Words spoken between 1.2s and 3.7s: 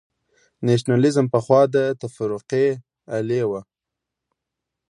پخوا د تفرقې الې وه.